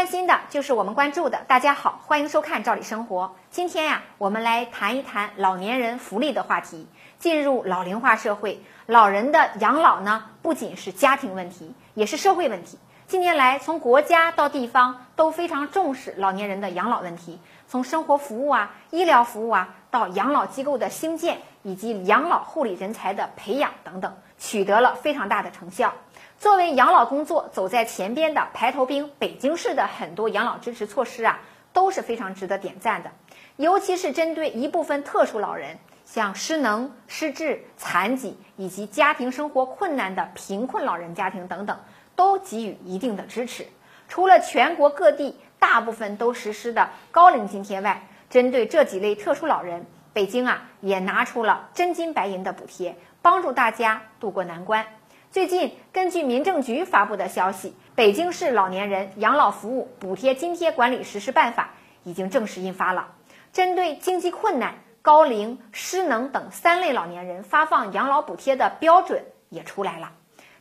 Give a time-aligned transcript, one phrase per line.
[0.00, 1.42] 关心的就是我们关注的。
[1.46, 3.24] 大家好，欢迎收看《赵理生活》。
[3.50, 6.88] 今天呀，我们来谈一谈老年人福利的话题。
[7.18, 12.78] 进入老龄化社会，老人的养老呢，不仅是家庭问题，也是社会问题。
[13.08, 25.92] 近年来，从国家到地方都非常重视老年人的养老问题，从生活服务啊、医疗服务啊，到养老机构的兴建以及养老护理人才的培养等等，取得了非常大的成效。
[26.40, 31.38] 作为养老工作走在前边的排头兵，北京市的很多养老支持措施啊
[31.74, 33.10] 都是非常值得点赞的，
[33.56, 35.76] 尤其是针对一部分特殊老人，
[36.06, 41.78] 像失能、失智、残疾以及家庭生活困难的贫困老人家庭等等，
[42.16, 43.66] 都给予一定的支持。
[44.08, 54.86] 除了全国各地大部分都实施的高龄津贴外，针对这几类特殊老人，北京啊也拿出了真金白银的补贴，帮助大家渡过难关。
[55.32, 61.70] 最近，根据民政局发布的消息，《北京市老年人养老服务补贴津贴管理实施办法》
[62.08, 63.12] 已经正式印发了。
[63.52, 70.10] 针对经济困难、高龄、失能等三类老年人发放养老补贴的标准也出来了。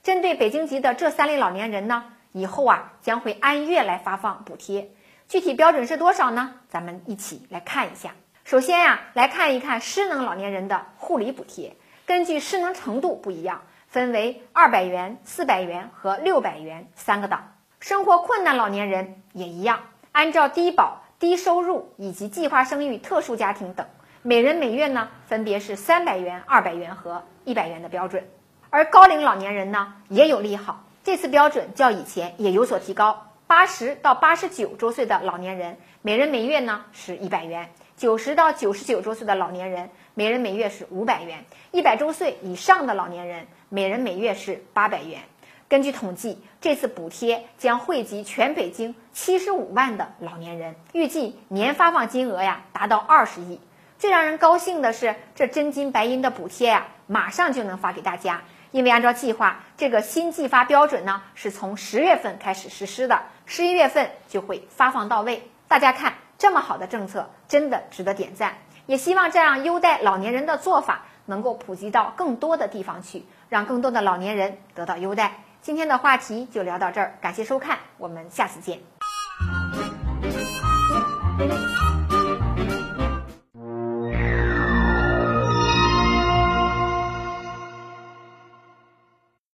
[0.03, 4.91] 针对北京籍的这三类老年人呢，以后啊将会按月来发放补贴。
[5.27, 6.53] 具体标准是多少呢？
[6.69, 8.11] 咱们一起来看一下。
[8.43, 13.63] 首先呀，来看一看失能老年人的护理补贴，根据失能程度不一样。
[13.89, 17.55] 分为二百元、四百元和六百元三个档。
[17.79, 19.79] 生活困难老年人也一样，
[20.11, 23.87] 按照低保、低收入以及计划生育特殊家庭等，
[24.21, 28.29] 每人每月呢分别是三百元、二百元和一百元的标准。
[28.69, 33.25] 而高龄老年人呢也有利好，这次标准较以前也有所提高。
[33.47, 37.65] 八十到八十九周岁的老年人，每人每月呢是一百元；
[37.99, 41.39] 九十到九十九周岁的老年人，每人每月是五百元；
[41.71, 43.45] 一百周岁以上的老年人。
[43.67, 45.19] 每人每月是八百元。
[45.67, 53.59] 根据统计，这次补贴将惠及全北京七十五万的老年人，预计年发放金额呀达到二十亿。
[53.97, 58.43] 最让人高兴的是，这真金白银的补贴呀，马上就能发给大家。
[58.71, 65.43] 因为按照计划，这个新计发标准呢是从十月份开始实施的，十一月份就会发放到位。
[65.67, 68.55] 大家看，这么好的政策，真的值得点赞。
[68.87, 71.01] 也希望这样优待老年人的做法。
[71.25, 75.43] 能够普及到更多的地方去，让更多的老年人得到优待。
[75.61, 78.79] 今天的话题就聊到这儿，感谢收看，我们下次见。